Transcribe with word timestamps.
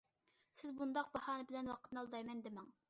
سىز 0.61 0.71
بۇنداق 0.79 1.13
باھانە 1.19 1.47
بىلەن 1.51 1.71
ۋاقىتنى 1.75 2.03
ئالدايمەن 2.05 2.45
دېمەڭ. 2.49 2.77